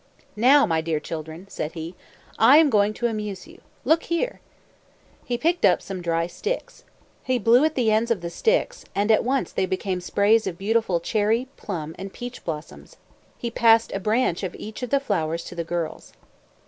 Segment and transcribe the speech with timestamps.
[0.35, 1.93] "Now, my dear children," said he,
[2.39, 3.61] "I am going to amuse you.
[3.85, 4.41] Look here!"
[5.25, 6.83] He picked up some dry sticks.
[7.23, 10.57] He blew at the ends of the sticks, and at once they became sprays of
[10.57, 12.95] beautiful cherry, plum, and peach blossoms.
[13.37, 16.13] He passed a branch of each of the flowers to the girls.